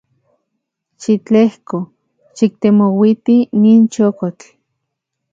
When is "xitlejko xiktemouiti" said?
1.01-3.35